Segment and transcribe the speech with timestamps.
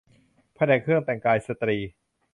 [0.55, 1.77] แผนกเครื่องแต่งกายสตรี